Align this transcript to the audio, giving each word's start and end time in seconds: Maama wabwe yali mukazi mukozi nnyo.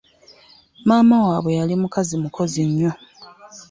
Maama 0.87 1.17
wabwe 1.27 1.51
yali 1.59 1.73
mukazi 1.81 2.15
mukozi 2.23 2.61
nnyo. 2.69 2.91